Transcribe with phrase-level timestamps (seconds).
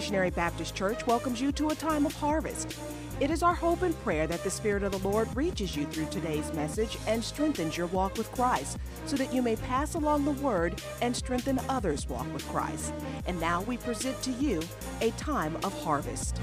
[0.00, 2.74] Missionary Baptist Church welcomes you to a time of harvest.
[3.20, 6.06] It is our hope and prayer that the Spirit of the Lord reaches you through
[6.06, 10.30] today's message and strengthens your walk with Christ so that you may pass along the
[10.30, 12.94] word and strengthen others' walk with Christ.
[13.26, 14.62] And now we present to you
[15.02, 16.40] a time of harvest.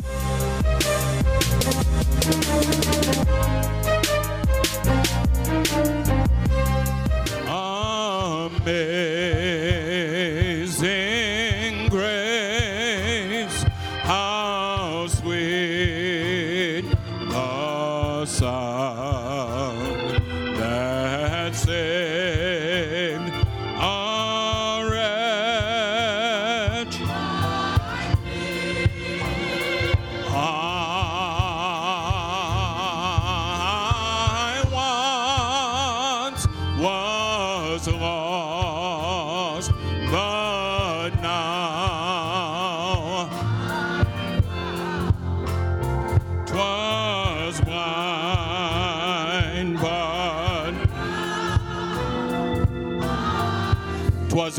[8.68, 9.77] Amazing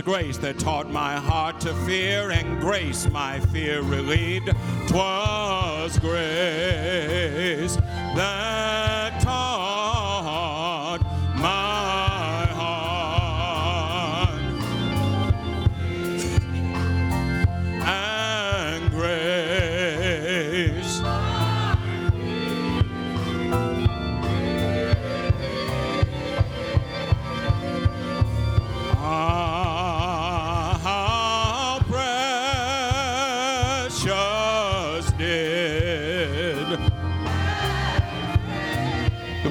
[0.08, 4.50] grace that taught my heart to fear, and grace my fear relieved.
[4.88, 7.76] Twas grace
[8.16, 8.87] that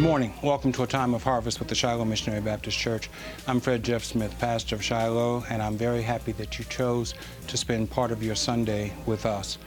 [0.08, 0.34] morning.
[0.42, 3.10] Welcome to a time of harvest with the Shiloh Missionary Baptist Church.
[3.46, 7.14] I'm Fred Jeff Smith, pastor of Shiloh, and I'm very happy that you chose
[7.48, 9.58] to spend part of your Sunday with us.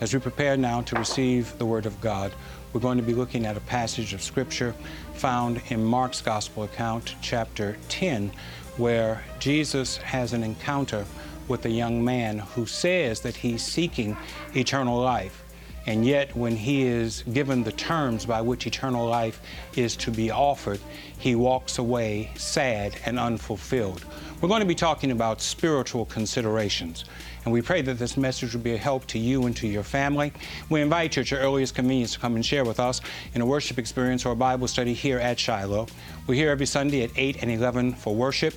[0.00, 2.32] As we prepare now to receive the Word of God,
[2.72, 4.72] we're going to be looking at a passage of Scripture
[5.14, 8.30] found in Mark's Gospel account, chapter 10,
[8.76, 11.04] where Jesus has an encounter
[11.48, 14.16] with a young man who says that he's seeking
[14.54, 15.42] eternal life.
[15.88, 19.40] And yet, when he is given the terms by which eternal life
[19.74, 20.80] is to be offered,
[21.18, 24.04] he walks away sad and unfulfilled.
[24.42, 27.06] We're going to be talking about spiritual considerations.
[27.46, 29.82] And we pray that this message will be a help to you and to your
[29.82, 30.30] family.
[30.68, 33.00] We invite you at your earliest convenience to come and share with us
[33.32, 35.86] in a worship experience or a Bible study here at Shiloh.
[36.26, 38.52] We're here every Sunday at 8 and 11 for worship.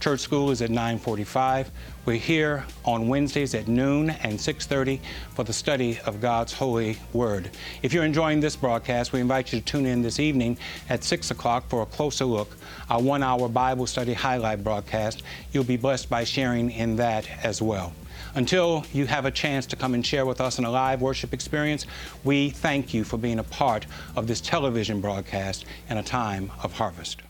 [0.00, 1.70] Church school is at 9:45.
[2.04, 5.00] We're here on Wednesdays at noon and 6:30
[5.34, 7.50] for the study of God's holy word.
[7.82, 10.58] If you're enjoying this broadcast, we invite you to tune in this evening
[10.90, 12.56] at 6 o'clock for a closer look,
[12.90, 15.22] our one-hour Bible study highlight broadcast.
[15.52, 17.92] You'll be blessed by sharing in that as well.
[18.34, 21.32] Until you have a chance to come and share with us in a live worship
[21.32, 21.86] experience,
[22.24, 26.74] we thank you for being a part of this television broadcast in a time of
[26.74, 27.22] harvest.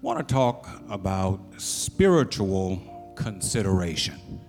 [0.00, 4.40] Want to talk about spiritual consideration.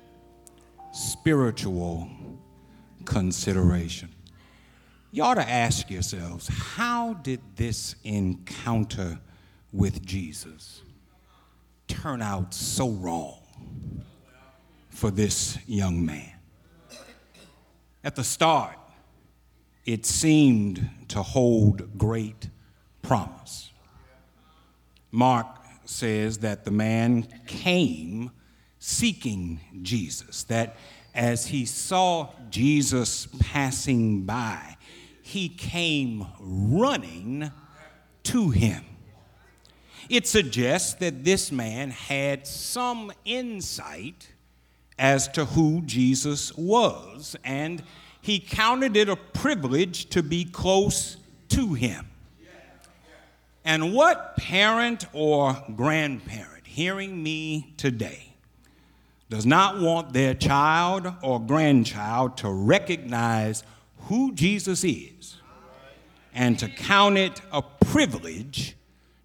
[0.92, 2.10] Spiritual
[3.06, 4.10] consideration.
[5.12, 9.20] You ought to ask yourselves how did this encounter
[9.72, 10.82] with Jesus
[11.88, 13.40] turn out so wrong
[14.90, 16.34] for this young man?
[18.04, 18.78] At the start,
[19.86, 22.50] it seemed to hold great
[23.02, 23.69] promise.
[25.12, 25.48] Mark
[25.86, 28.32] says that the man came
[28.78, 30.78] seeking Jesus, that
[31.14, 34.78] as he saw Jesus passing by,
[35.22, 37.52] he came running
[38.24, 38.86] to him.
[40.10, 44.30] It suggests that this man had some insight
[44.98, 47.84] as to who Jesus was, and
[48.22, 51.18] he counted it a privilege to be close
[51.50, 52.09] to him.
[53.66, 58.34] And what parent or grandparent hearing me today
[59.30, 63.64] does not want their child or grandchild to recognize
[64.04, 65.38] who Jesus is
[66.34, 68.76] and to count it a privilege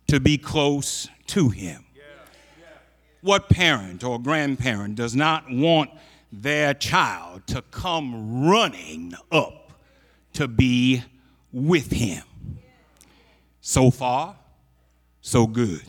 [0.09, 1.85] to be close to him?
[3.23, 5.91] What parent or grandparent does not want
[6.31, 9.73] their child to come running up
[10.35, 11.03] to be
[11.53, 12.25] with him?
[13.67, 14.37] So far,
[15.23, 15.81] so good.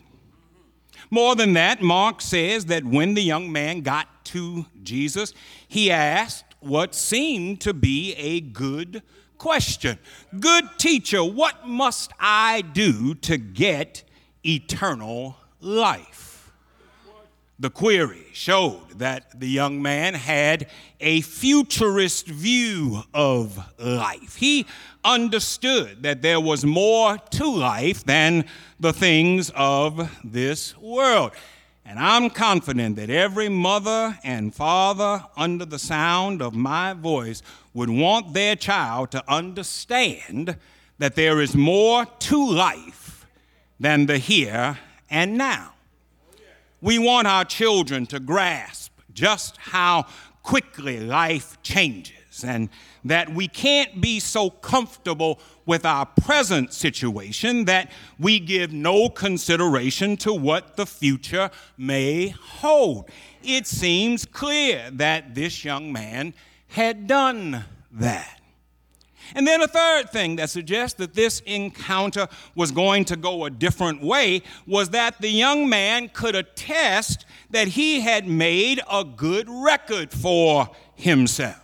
[1.10, 5.33] More than that, Mark says that when the young man got to Jesus,
[5.68, 9.04] he asked what seemed to be a good
[9.38, 10.00] question
[10.39, 14.04] Good teacher, what must I do to get
[14.45, 16.35] eternal life?
[17.57, 20.68] The query showed that the young man had
[21.00, 24.36] a futurist view of life.
[24.36, 24.66] He
[25.06, 28.44] understood that there was more to life than
[28.78, 31.31] the things of this world.
[31.86, 37.42] And I'm confident that every mother and father under the sound of my voice
[37.74, 40.58] would want their child to understand
[40.98, 43.25] that there is more to life
[43.80, 44.80] than the here
[45.10, 45.75] and now.
[46.86, 50.06] We want our children to grasp just how
[50.44, 52.70] quickly life changes and
[53.04, 60.16] that we can't be so comfortable with our present situation that we give no consideration
[60.18, 63.10] to what the future may hold.
[63.42, 66.36] It seems clear that this young man
[66.68, 68.35] had done that.
[69.33, 73.50] And then a third thing that suggests that this encounter was going to go a
[73.50, 79.48] different way was that the young man could attest that he had made a good
[79.50, 81.62] record for himself.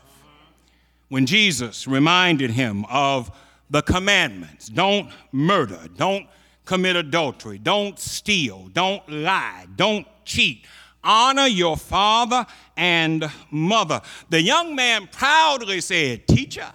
[1.10, 3.32] When Jesus reminded him of
[3.70, 6.28] the commandments don't murder, don't
[6.66, 10.66] commit adultery, don't steal, don't lie, don't cheat,
[11.04, 12.46] honor your father
[12.78, 14.02] and mother.
[14.30, 16.72] The young man proudly said, Teacher,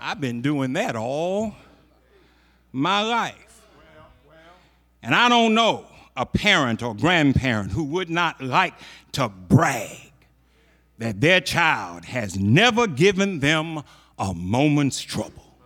[0.00, 1.54] I've been doing that all
[2.72, 3.60] my life.
[5.02, 5.86] And I don't know
[6.16, 8.74] a parent or grandparent who would not like
[9.12, 10.12] to brag
[10.98, 13.82] that their child has never given them
[14.18, 15.56] a moment's trouble,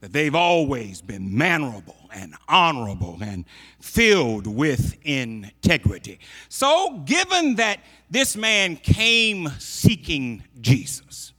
[0.00, 3.44] that they've always been mannerable and honorable and
[3.80, 6.18] filled with integrity.
[6.48, 7.80] So, given that
[8.10, 11.32] this man came seeking Jesus,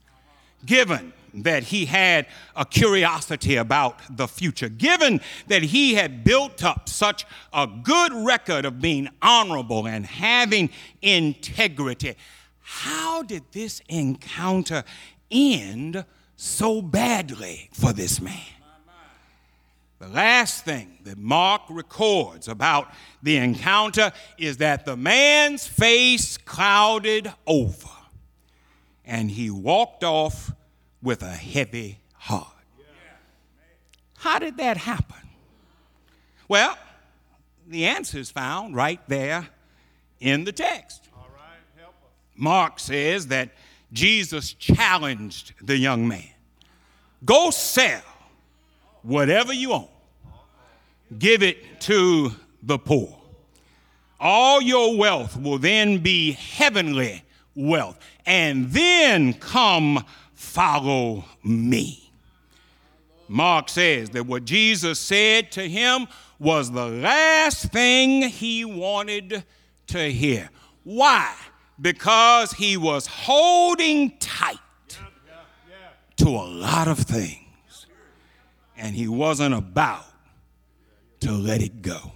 [0.66, 1.14] given
[1.44, 7.26] that he had a curiosity about the future, given that he had built up such
[7.54, 10.70] a good record of being honorable and having
[11.02, 12.16] integrity,
[12.60, 14.84] how did this encounter
[15.32, 16.04] end
[16.36, 18.42] so badly for this man?
[20.00, 22.92] The last thing that Mark records about
[23.24, 27.90] the encounter is that the man's face clouded over
[29.04, 30.52] and he walked off
[31.02, 32.48] with a heavy heart.
[34.18, 35.30] How did that happen?
[36.48, 36.78] Well,
[37.68, 39.48] the answer is found right there
[40.20, 41.04] in the text.
[42.36, 43.50] Mark says that
[43.92, 46.30] Jesus challenged the young man
[47.26, 48.02] go sell
[49.02, 49.88] whatever you own,
[51.18, 53.18] give it to the poor.
[54.20, 57.24] All your wealth will then be heavenly
[57.56, 60.04] wealth, and then come
[60.58, 62.12] follow me.
[63.28, 66.08] Mark says that what Jesus said to him
[66.40, 69.44] was the last thing he wanted
[69.86, 70.50] to hear.
[70.84, 71.32] Why?
[71.80, 74.58] Because he was holding tight
[76.16, 77.86] to a lot of things
[78.76, 80.06] and he wasn't about
[81.20, 82.14] to let it go.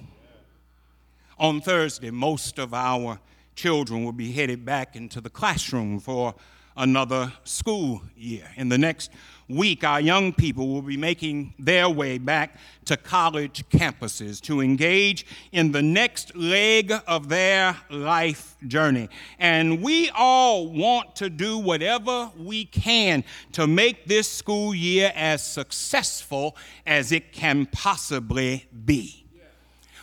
[1.37, 3.19] On Thursday, most of our
[3.53, 6.33] children will be headed back into the classroom for
[6.75, 8.47] another school year.
[8.55, 9.11] In the next
[9.47, 15.25] week, our young people will be making their way back to college campuses to engage
[15.51, 19.09] in the next leg of their life journey.
[19.39, 23.23] And we all want to do whatever we can
[23.53, 29.25] to make this school year as successful as it can possibly be.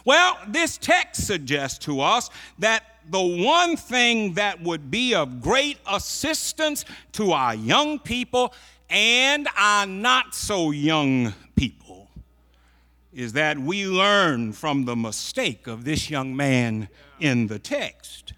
[0.05, 5.79] Well, this text suggests to us that the one thing that would be of great
[5.91, 8.53] assistance to our young people
[8.91, 12.09] and our not so young people
[13.12, 16.88] is that we learn from the mistake of this young man
[17.21, 18.33] in the text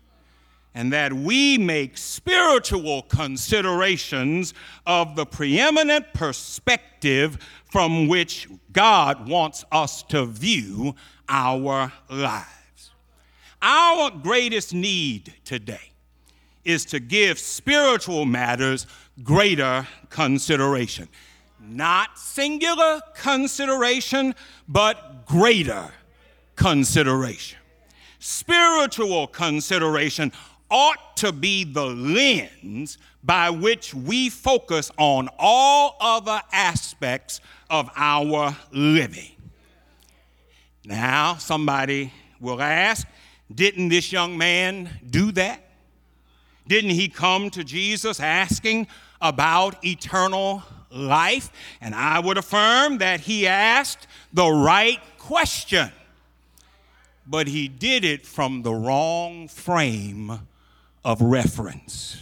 [0.75, 4.55] and that we make spiritual considerations
[4.87, 7.39] of the preeminent perspective
[7.71, 10.95] from which God wants us to view
[11.29, 12.60] our lives.
[13.63, 15.93] Our greatest need today
[16.65, 18.87] is to give spiritual matters
[19.23, 21.09] greater consideration.
[21.61, 24.35] Not singular consideration,
[24.67, 25.91] but greater
[26.57, 27.59] consideration.
[28.19, 30.33] Spiritual consideration
[30.71, 38.57] ought to be the lens by which we focus on all other aspects of our
[38.73, 39.33] living.
[40.85, 43.07] Now, somebody will ask,
[43.55, 45.63] didn't this young man do that?
[46.69, 48.87] Didn't he come to Jesus asking
[49.21, 51.51] about eternal life?
[51.81, 55.91] And I would affirm that he asked the right question.
[57.31, 60.41] but he did it from the wrong frame
[61.05, 62.21] of reference.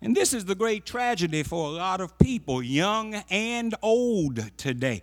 [0.00, 5.02] And this is the great tragedy for a lot of people, young and old today.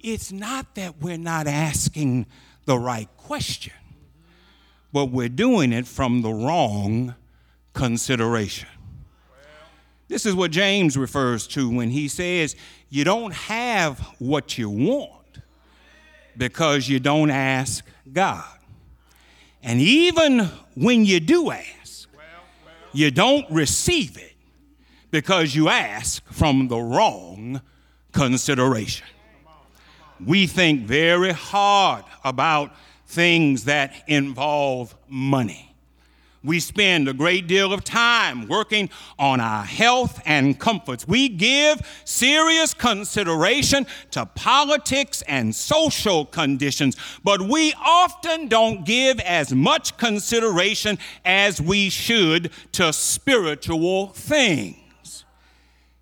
[0.00, 2.26] It's not that we're not asking
[2.66, 3.72] the right question,
[4.94, 7.16] but we're doing it from the wrong
[7.72, 8.68] consideration.
[10.06, 12.54] This is what James refers to when he says,
[12.90, 15.40] You don't have what you want
[16.36, 18.44] because you don't ask God.
[19.64, 22.08] And even when you do ask,
[22.92, 24.36] you don't receive it
[25.10, 27.60] because you ask from the wrong
[28.12, 29.08] consideration.
[30.24, 32.70] We think very hard about
[33.06, 35.74] things that involve money.
[36.44, 41.08] We spend a great deal of time working on our health and comforts.
[41.08, 49.54] We give serious consideration to politics and social conditions, but we often don't give as
[49.54, 54.83] much consideration as we should to spiritual things.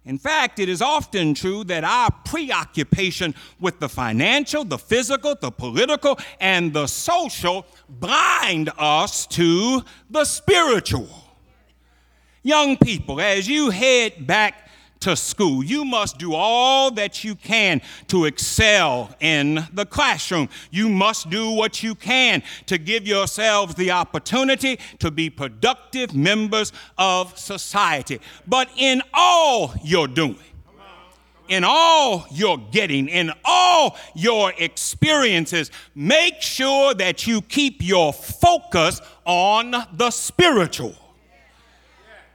[0.04, 5.52] In fact, it is often true that our preoccupation with the financial, the physical, the
[5.52, 11.08] political, and the social blind us to the spiritual.
[12.42, 14.68] Young people, as you head back
[15.02, 15.62] to school.
[15.62, 20.48] You must do all that you can to excel in the classroom.
[20.70, 26.72] You must do what you can to give yourselves the opportunity to be productive members
[26.96, 28.20] of society.
[28.46, 30.38] But in all you're doing,
[31.48, 39.00] in all you're getting, in all your experiences, make sure that you keep your focus
[39.24, 40.94] on the spiritual.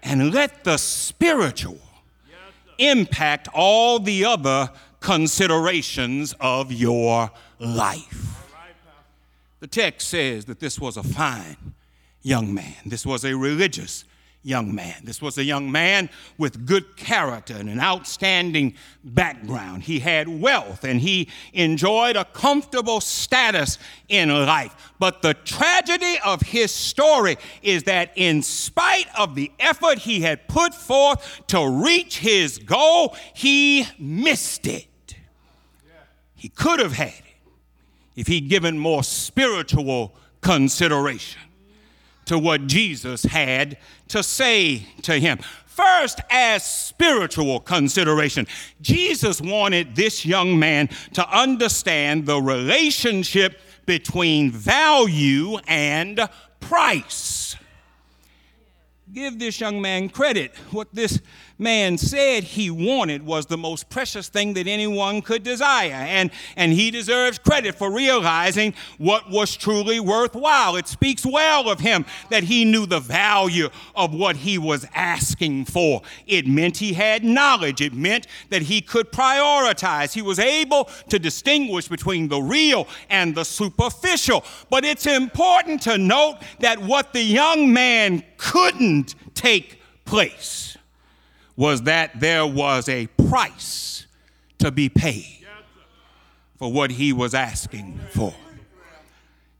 [0.03, 1.79] And let the spiritual
[2.77, 4.69] impact all the other
[4.99, 8.45] considerations of your life.
[9.59, 11.73] The text says that this was a fine
[12.21, 14.03] young man, this was a religious
[14.43, 14.95] young man.
[15.03, 19.83] This was a young man with good character and an outstanding background.
[19.83, 23.77] He had wealth and he enjoyed a comfortable status
[24.07, 24.93] in life.
[24.99, 30.47] But the tragedy of his story is that, in spite of the effort he had
[30.47, 35.15] put forth to reach his goal, he missed it.
[36.35, 37.23] He could have had it
[38.15, 41.41] if he'd given more spiritual consideration
[42.27, 43.77] to what Jesus had
[44.09, 45.39] to say to him.
[45.65, 48.47] First, as spiritual consideration,
[48.81, 56.27] Jesus wanted this young man to understand the relationship between value and
[56.59, 57.55] price.
[59.13, 60.55] Give this young man credit.
[60.71, 61.21] What this
[61.57, 65.91] man said he wanted was the most precious thing that anyone could desire.
[65.91, 70.75] And, and he deserves credit for realizing what was truly worthwhile.
[70.75, 75.65] It speaks well of him that he knew the value of what he was asking
[75.65, 76.01] for.
[76.27, 80.13] It meant he had knowledge, it meant that he could prioritize.
[80.13, 84.43] He was able to distinguish between the real and the superficial.
[84.69, 90.76] But it's important to note that what the young man couldn't take place
[91.57, 94.05] was that there was a price
[94.59, 95.45] to be paid
[96.57, 98.33] for what he was asking for.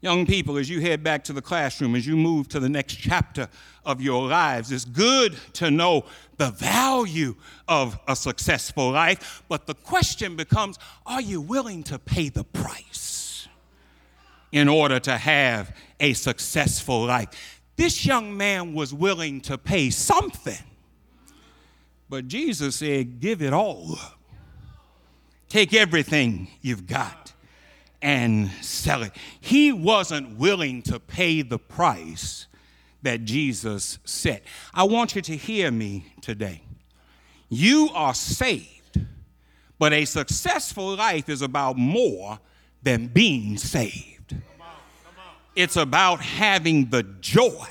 [0.00, 2.94] Young people, as you head back to the classroom, as you move to the next
[2.94, 3.48] chapter
[3.84, 6.04] of your lives, it's good to know
[6.36, 7.34] the value
[7.66, 13.48] of a successful life, but the question becomes are you willing to pay the price
[14.52, 17.60] in order to have a successful life?
[17.74, 20.58] This young man was willing to pay something
[22.08, 23.98] but Jesus said, Give it all.
[25.48, 27.32] Take everything you've got
[28.02, 29.12] and sell it.
[29.40, 32.46] He wasn't willing to pay the price
[33.02, 34.42] that Jesus set.
[34.74, 36.62] I want you to hear me today.
[37.48, 39.06] You are saved,
[39.78, 42.38] but a successful life is about more
[42.82, 44.36] than being saved.
[45.56, 47.66] It's about having the joy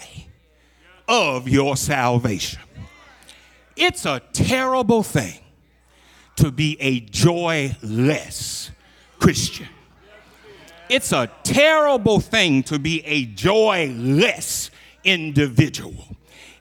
[1.08, 2.60] of your salvation.
[3.77, 5.39] It's a terrible thing
[6.38, 8.72] to be a joyless
[9.19, 9.67] Christian.
[10.89, 14.72] It's a terrible thing to be a joyless
[15.03, 15.93] individual.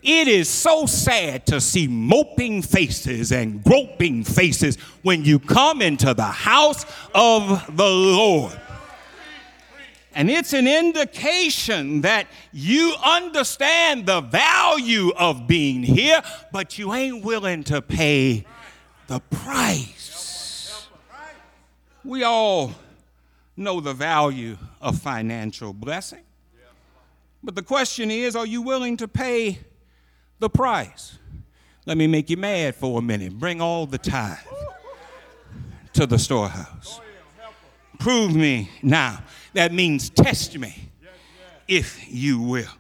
[0.02, 6.14] It is so sad to see moping faces and groping faces when you come into
[6.14, 8.60] the house of the Lord.
[10.16, 17.22] And it's an indication that you understand the value of being here, but you ain't
[17.22, 18.46] willing to pay
[19.08, 20.88] the price.
[22.02, 22.72] We all
[23.58, 26.24] know the value of financial blessing.
[27.44, 29.58] But the question is are you willing to pay
[30.38, 31.18] the price?
[31.84, 33.38] Let me make you mad for a minute.
[33.38, 34.38] Bring all the tithe
[35.92, 37.02] to the storehouse.
[38.06, 39.18] Prove me now.
[39.54, 40.76] That means test me,
[41.66, 42.70] if you will,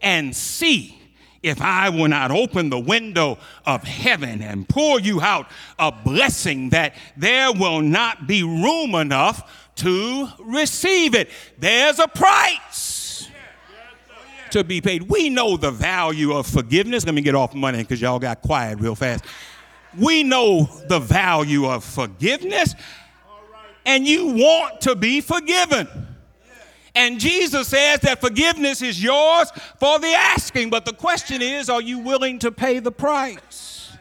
[0.00, 0.96] and see
[1.42, 6.68] if I will not open the window of heaven and pour you out a blessing
[6.70, 11.30] that there will not be room enough to receive it.
[11.58, 13.28] There's a price
[14.50, 15.02] to be paid.
[15.02, 17.04] We know the value of forgiveness.
[17.04, 19.24] Let me get off money because y'all got quiet real fast.
[19.98, 22.76] We know the value of forgiveness,
[23.86, 25.88] and you want to be forgiven.
[26.94, 30.70] And Jesus says that forgiveness is yours for the asking.
[30.70, 33.92] But the question is, are you willing to pay the price?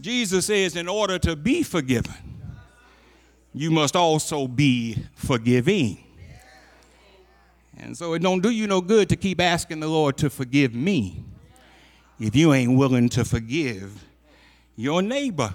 [0.00, 2.14] Jesus says, in order to be forgiven,
[3.52, 5.98] you must also be forgiving.
[7.78, 10.74] And so it don't do you no good to keep asking the Lord to forgive
[10.74, 11.24] me
[12.20, 14.04] if you ain't willing to forgive
[14.76, 15.54] your neighbor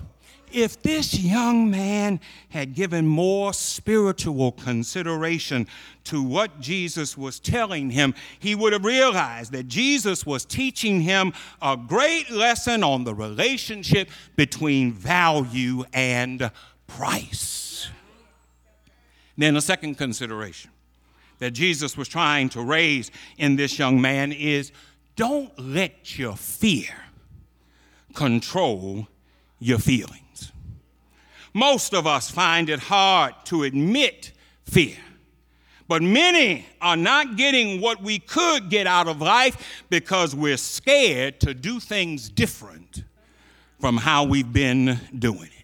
[0.53, 2.19] if this young man
[2.50, 5.67] had given more spiritual consideration
[6.05, 11.33] to what Jesus was telling him, he would have realized that Jesus was teaching him
[11.62, 16.51] a great lesson on the relationship between value and
[16.88, 17.89] price.
[19.38, 20.69] Then, a second consideration
[21.39, 24.72] that Jesus was trying to raise in this young man is
[25.15, 26.93] don't let your fear
[28.13, 29.07] control
[29.63, 30.51] your feelings.
[31.53, 34.32] Most of us find it hard to admit
[34.63, 34.98] fear.
[35.88, 41.39] But many are not getting what we could get out of life because we're scared
[41.41, 43.03] to do things different
[43.79, 45.62] from how we've been doing it.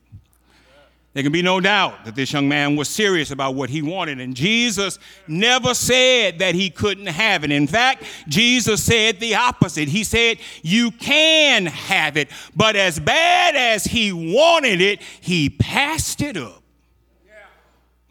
[1.20, 4.22] There can be no doubt that this young man was serious about what he wanted,
[4.22, 4.98] and Jesus
[5.28, 7.52] never said that he couldn't have it.
[7.52, 9.90] In fact, Jesus said the opposite.
[9.90, 16.22] He said, You can have it, but as bad as he wanted it, he passed
[16.22, 16.64] it up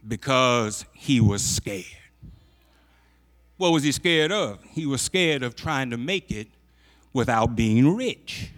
[0.06, 1.87] because he was scared.
[3.56, 4.62] What was he scared of?
[4.64, 6.48] He was scared of trying to make it
[7.14, 8.50] without being rich.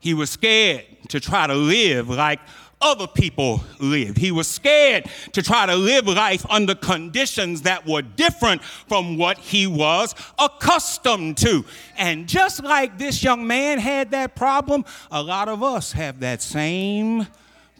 [0.00, 2.40] He was scared to try to live like
[2.80, 4.18] other people lived.
[4.18, 9.38] He was scared to try to live life under conditions that were different from what
[9.38, 11.64] he was accustomed to.
[11.96, 16.42] And just like this young man had that problem, a lot of us have that
[16.42, 17.26] same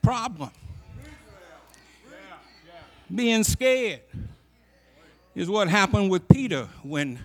[0.03, 0.51] problem.
[3.15, 4.01] Being scared
[5.35, 7.21] is what happened with Peter when,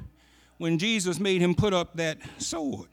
[0.57, 2.87] when Jesus made him put up that sword.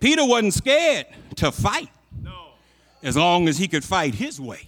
[0.00, 1.88] Peter wasn't scared to fight
[3.04, 4.66] as long as he could fight his way.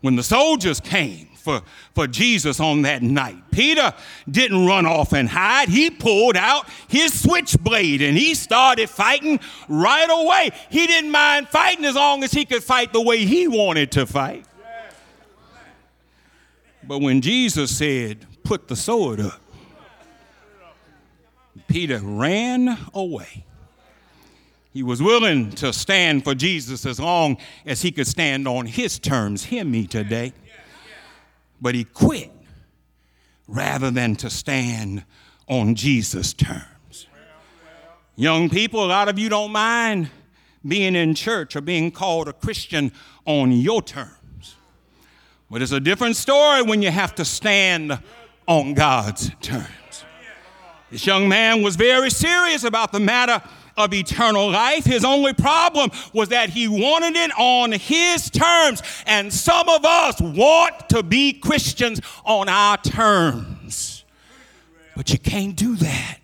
[0.00, 1.62] When the soldiers came for,
[1.94, 3.94] for Jesus on that night, Peter
[4.30, 5.68] didn't run off and hide.
[5.68, 10.50] He pulled out his switchblade and he started fighting right away.
[10.70, 14.06] He didn't mind fighting as long as he could fight the way he wanted to
[14.06, 14.44] fight.
[16.86, 19.40] But when Jesus said, Put the sword up,
[21.66, 23.44] Peter ran away.
[24.78, 28.96] He was willing to stand for Jesus as long as he could stand on his
[28.96, 29.46] terms.
[29.46, 30.32] Hear me today.
[31.60, 32.30] But he quit
[33.48, 35.02] rather than to stand
[35.48, 37.08] on Jesus' terms.
[38.14, 40.10] Young people, a lot of you don't mind
[40.64, 42.92] being in church or being called a Christian
[43.24, 44.54] on your terms.
[45.50, 47.98] But it's a different story when you have to stand
[48.46, 50.04] on God's terms.
[50.88, 53.42] This young man was very serious about the matter
[53.78, 54.84] of eternal life.
[54.84, 58.82] His only problem was that he wanted it on his terms.
[59.06, 64.04] And some of us want to be Christians on our terms.
[64.96, 66.18] But you can't do that.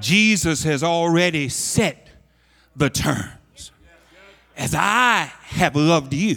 [0.00, 2.08] Jesus has already set
[2.76, 3.70] the terms.
[4.56, 6.36] As I have loved you,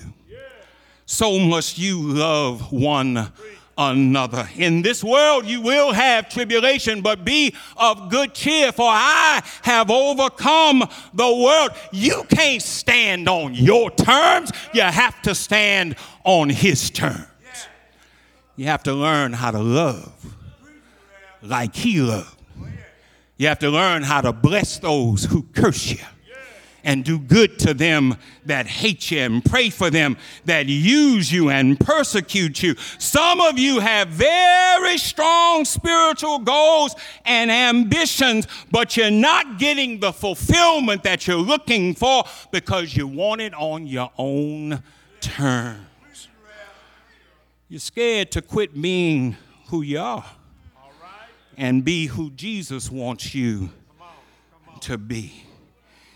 [1.05, 3.31] so must you love one
[3.89, 4.47] another.
[4.55, 9.89] In this world you will have tribulation, but be of good cheer, for I have
[9.89, 11.71] overcome the world.
[11.91, 17.27] You can't stand on your terms, you have to stand on His terms.
[18.55, 20.35] You have to learn how to love
[21.41, 22.37] like He loved.
[23.37, 25.97] You have to learn how to bless those who curse you
[26.83, 28.15] and do good to them
[28.45, 32.75] that hate you and pray for them that use you and persecute you.
[32.97, 40.11] Some of you have very strong spiritual goals and ambitions, but you're not getting the
[40.11, 44.81] fulfillment that you're looking for because you want it on your own
[45.19, 46.27] terms.
[47.69, 50.25] You're scared to quit being who you are
[51.57, 53.69] and be who Jesus wants you
[54.81, 55.45] to be.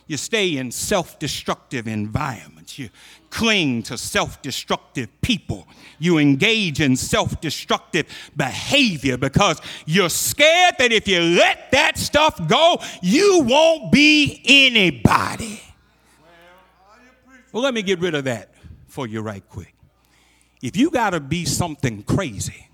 [0.07, 2.77] You stay in self destructive environments.
[2.77, 2.89] You
[3.31, 5.67] cling to self destructive people.
[5.97, 8.05] You engage in self destructive
[8.37, 15.61] behavior because you're scared that if you let that stuff go, you won't be anybody.
[17.51, 18.53] Well, let me get rid of that
[18.87, 19.73] for you right quick.
[20.61, 22.67] If you got to be something crazy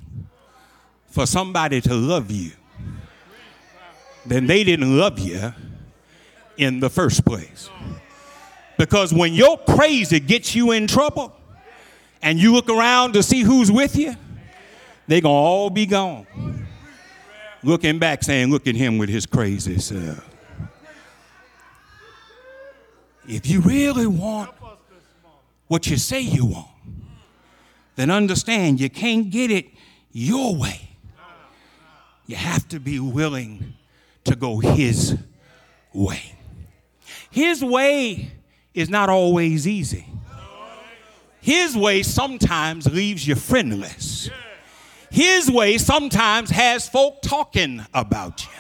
[1.08, 2.52] for somebody to love you,
[4.26, 5.54] then they didn't love you
[6.58, 7.70] in the first place.
[8.78, 11.36] Because when your crazy gets you in trouble
[12.22, 14.16] and you look around to see who's with you,
[15.08, 16.26] they're going to all be gone.
[17.64, 20.28] Looking back, saying, Look at him with his crazy self.
[23.28, 24.52] If you really want
[25.68, 26.68] what you say you want,
[27.96, 29.68] then understand you can't get it
[30.12, 30.90] your way.
[32.26, 33.74] You have to be willing
[34.24, 35.18] to go His
[35.94, 36.34] way.
[37.32, 38.32] His way
[38.74, 40.06] is not always easy.
[41.40, 44.30] His way sometimes leaves you friendless.
[45.10, 48.52] His way sometimes has folk talking about you.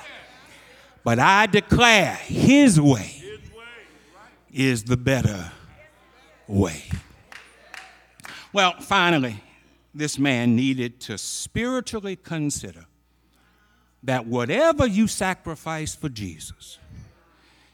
[1.03, 3.21] But I declare His way
[4.51, 5.51] is the better
[6.47, 6.84] way.
[8.53, 9.41] Well, finally,
[9.93, 12.86] this man needed to spiritually consider
[14.03, 16.79] that whatever you sacrifice for Jesus,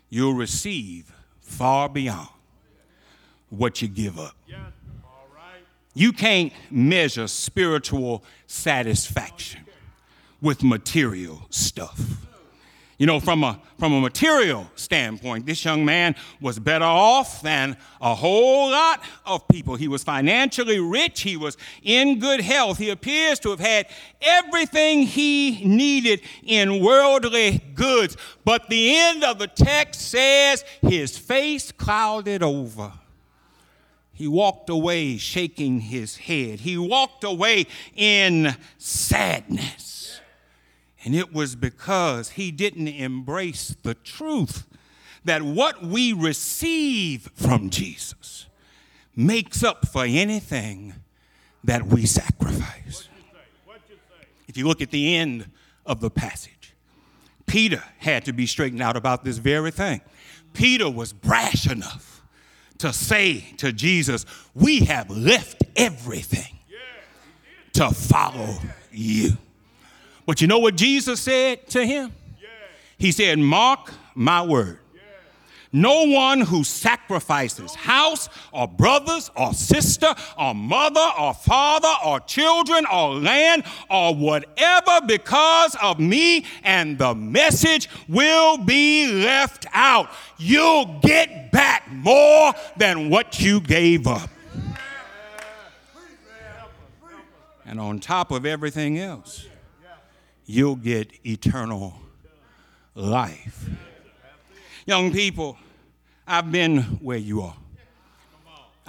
[0.09, 2.29] you'll receive far beyond
[3.49, 4.35] what you give up.
[5.93, 9.61] You can't measure spiritual satisfaction
[10.41, 12.26] with material stuff.
[12.97, 17.77] You know, from a, from a material standpoint, this young man was better off than
[18.01, 19.75] a whole lot of people.
[19.75, 23.85] He was financially rich, he was in good health, he appears to have had
[24.19, 28.17] everything he needed in worldly goods.
[28.43, 32.93] But the end of the text says his face clouded over.
[34.11, 36.61] He walked away shaking his head.
[36.61, 39.96] He walked away in sadness.
[41.03, 44.65] And it was because he didn't embrace the truth
[45.25, 48.47] that what we receive from Jesus
[49.15, 50.93] makes up for anything
[51.63, 53.09] that we sacrifice.
[54.47, 55.49] If you look at the end
[55.85, 56.73] of the passage,
[57.45, 60.01] Peter had to be straightened out about this very thing.
[60.53, 62.21] Peter was brash enough
[62.77, 66.59] to say to Jesus, We have left everything
[67.73, 68.57] to follow
[68.91, 69.37] you.
[70.27, 72.13] But you know what Jesus said to him?
[72.99, 74.79] He said, Mark my word.
[75.71, 82.85] No one who sacrifices house or brothers or sister or mother or father or children
[82.91, 90.09] or land or whatever because of me and the message will be left out.
[90.37, 94.29] You'll get back more than what you gave up.
[97.65, 99.45] And on top of everything else,
[100.47, 101.93] you'll get eternal
[102.95, 103.69] life.
[104.87, 105.57] Young people,
[106.25, 107.55] I've been where you are.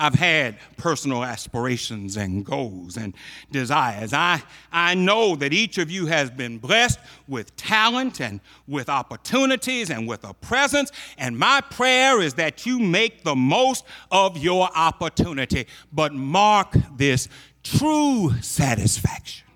[0.01, 3.15] I've had personal aspirations and goals and
[3.51, 4.13] desires.
[4.13, 4.41] I,
[4.71, 10.07] I know that each of you has been blessed with talent and with opportunities and
[10.07, 10.93] with a presence.
[11.19, 15.67] And my prayer is that you make the most of your opportunity.
[15.93, 17.29] But mark this
[17.65, 19.48] true satisfaction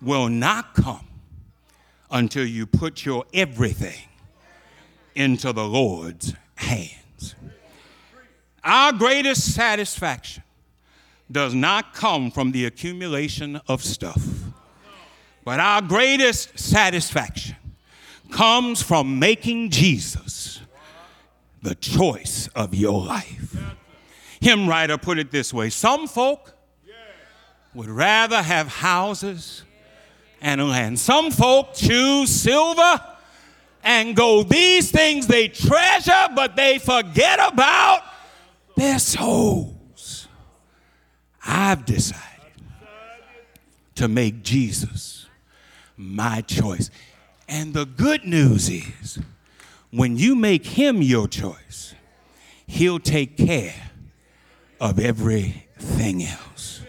[0.00, 1.06] will not come
[2.10, 4.08] until you put your everything
[5.14, 7.34] into the Lord's hands.
[8.62, 10.42] Our greatest satisfaction
[11.30, 14.24] does not come from the accumulation of stuff,
[15.44, 17.56] but our greatest satisfaction
[18.30, 20.60] comes from making Jesus
[21.62, 23.56] the choice of your life.
[24.40, 26.54] Hymn writer put it this way Some folk
[27.74, 29.64] would rather have houses
[30.40, 30.98] and land.
[30.98, 33.00] Some folk choose silver
[33.82, 34.48] and gold.
[34.48, 38.02] These things they treasure, but they forget about
[38.76, 40.28] their souls.
[41.46, 42.22] I've decided
[43.94, 45.26] to make Jesus
[45.96, 46.90] my choice.
[47.48, 49.18] And the good news is,
[49.90, 51.94] when you make him your choice,
[52.66, 53.90] he'll take care
[54.80, 56.82] of everything else.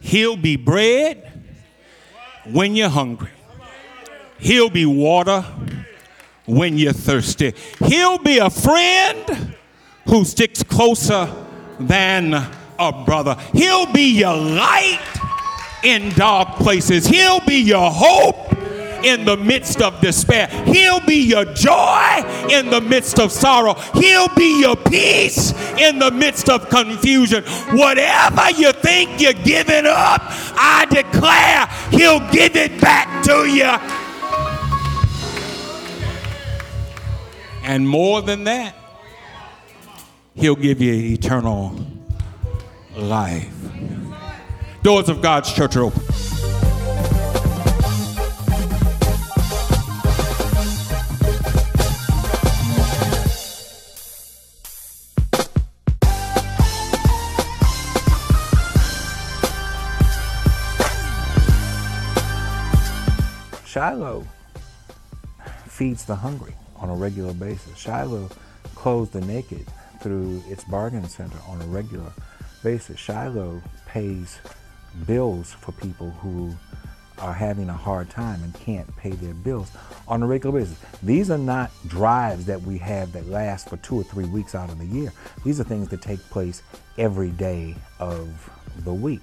[0.00, 1.29] He'll be bread
[2.52, 3.30] when you're hungry.
[4.38, 5.42] He'll be water
[6.46, 7.54] when you're thirsty.
[7.86, 9.54] He'll be a friend
[10.06, 11.32] who sticks closer
[11.78, 12.34] than
[12.78, 13.36] a brother.
[13.52, 15.00] He'll be your light
[15.84, 17.06] in dark places.
[17.06, 18.59] He'll be your hope
[19.04, 20.48] in the midst of despair.
[20.66, 23.74] He'll be your joy in the midst of sorrow.
[23.94, 27.44] He'll be your peace in the midst of confusion.
[27.72, 33.76] Whatever you think you're giving up, I declare He'll give it back to you.
[37.62, 38.74] And more than that,
[40.34, 41.76] He'll give you eternal
[42.96, 43.52] life.
[44.82, 46.02] Doors of God's church are open.
[63.70, 64.26] Shiloh
[65.68, 67.78] feeds the hungry on a regular basis.
[67.78, 68.28] Shiloh
[68.74, 69.64] clothes the naked
[70.00, 72.12] through its bargain center on a regular
[72.64, 72.98] basis.
[72.98, 74.40] Shiloh pays
[75.06, 76.52] bills for people who
[77.18, 79.70] are having a hard time and can't pay their bills
[80.08, 80.76] on a regular basis.
[81.04, 84.70] These are not drives that we have that last for two or three weeks out
[84.70, 85.12] of the year.
[85.44, 86.64] These are things that take place
[86.98, 89.20] every day of the week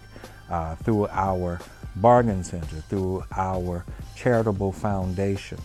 [0.50, 1.60] uh, through our
[2.02, 5.60] bargain center, through our charitable foundation,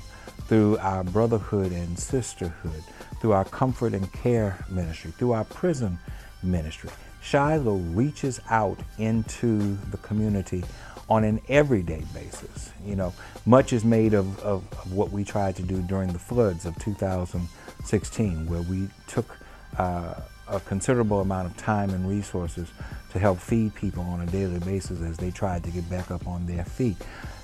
[0.47, 2.83] through our brotherhood and sisterhood,
[3.21, 5.99] through our comfort and care ministry, through our prison
[6.43, 6.91] ministry.
[7.23, 10.65] Shiloh reaches out into the community
[11.09, 12.73] on an everyday basis.
[12.85, 13.13] You know,
[13.47, 16.77] much is made of, of, of what we tried to do during the floods of
[16.79, 19.37] 2016, where we took
[19.79, 20.15] uh,
[20.53, 22.69] a considerable amount of time and resources
[23.11, 26.27] to help feed people on a daily basis as they tried to get back up
[26.27, 26.97] on their feet.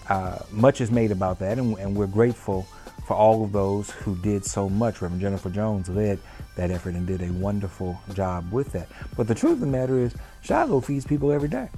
[0.09, 2.67] Uh, much is made about that, and, and, we're grateful
[3.07, 5.03] for all of those who did so much.
[5.03, 6.19] Reverend Jennifer Jones led
[6.57, 8.89] that effort and did a wonderful job with that.
[9.17, 11.69] But the truth of the matter is, Shiloh feeds people every day.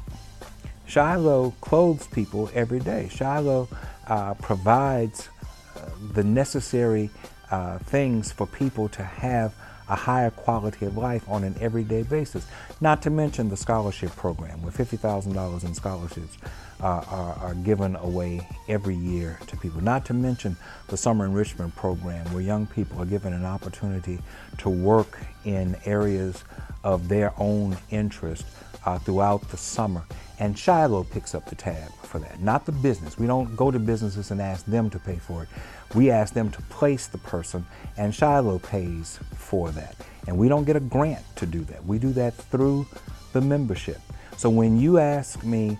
[0.87, 3.09] Shiloh clothes people every day.
[3.11, 3.69] Shiloh
[4.07, 5.29] uh, provides
[5.77, 7.11] uh, the necessary
[7.51, 9.55] uh, things for people to have
[9.90, 12.46] a higher quality of life on an everyday basis.
[12.81, 16.38] Not to mention the scholarship program, where $50,000 in scholarships
[16.81, 19.83] uh, are, are, given away every year to people.
[19.83, 20.57] Not to mention
[20.88, 24.18] the summer enrichment program, where young people are given an opportunity
[24.59, 26.44] to work in areas
[26.85, 28.46] of their own interest
[28.87, 30.05] uh, throughout the summer.
[30.38, 33.18] And Shiloh picks up the tab for that, not the business.
[33.18, 35.48] We don't go to businesses and ask them to pay for it.
[35.94, 39.96] We ask them to place the person, and Shiloh pays for that.
[40.26, 41.85] And we don't get a grant to do that.
[41.85, 42.87] We do that through
[43.33, 43.98] the membership.
[44.37, 45.76] So when you ask me,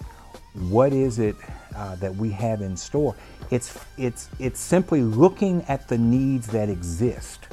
[0.69, 1.37] what is it
[1.77, 3.15] uh, that we have in store?
[3.51, 7.47] It's, it's, it's simply looking at the needs that exist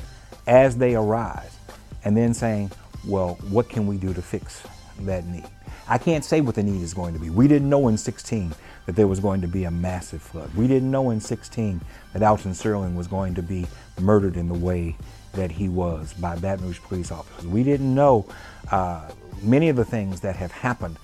[0.48, 1.58] as they arise
[2.04, 2.72] and then saying,
[3.06, 4.64] well, what can we do to fix
[5.02, 5.46] that need?
[5.88, 7.30] I can't say what the need is going to be.
[7.30, 8.54] We didn't know in 16
[8.88, 10.54] that there was going to be a massive flood.
[10.56, 11.82] We didn't know in 16
[12.14, 13.68] that Alton Sterling was going to be
[14.00, 14.96] murdered in the way
[15.34, 17.46] that he was by Baton Rouge police officers.
[17.46, 18.26] We didn't know
[18.72, 19.12] uh,
[19.44, 20.98] many of the things that have happened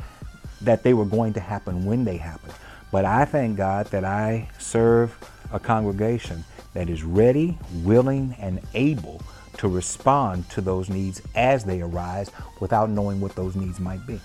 [0.61, 2.53] that they were going to happen when they happened.
[2.91, 5.15] But I thank God that I serve
[5.51, 9.21] a congregation that is ready, willing, and able
[9.57, 14.19] to respond to those needs as they arise without knowing what those needs might be.